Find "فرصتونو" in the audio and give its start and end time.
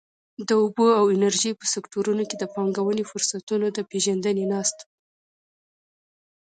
3.11-3.67